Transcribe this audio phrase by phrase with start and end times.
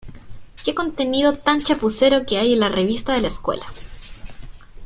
[0.65, 3.67] ¡Qué contenido tan chapucero que hay en la revista de la escuela!